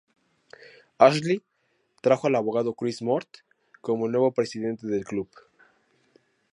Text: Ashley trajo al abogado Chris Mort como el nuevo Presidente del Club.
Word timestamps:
Ashley 0.97 1.43
trajo 2.01 2.25
al 2.25 2.33
abogado 2.35 2.73
Chris 2.73 3.03
Mort 3.03 3.29
como 3.81 4.07
el 4.07 4.11
nuevo 4.13 4.31
Presidente 4.31 4.87
del 4.87 5.05
Club. 5.05 5.29